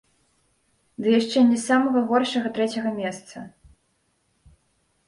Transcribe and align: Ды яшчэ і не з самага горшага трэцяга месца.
Ды 1.05 1.13
яшчэ 1.19 1.37
і 1.45 1.49
не 1.51 1.57
з 1.65 1.65
самага 1.69 1.99
горшага 2.09 2.47
трэцяга 2.57 2.89
месца. 2.97 3.47